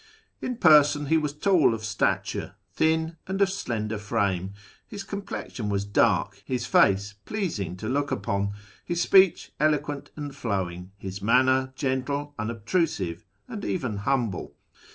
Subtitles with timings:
[0.41, 4.55] In person he was tall of stature, thin, and of slender frame;
[4.87, 8.53] his com plexion was dark, his face pleasing to look upon,
[8.83, 14.55] his speech eloquent and flowing, his manner gentle, unobtrusive, and even humble.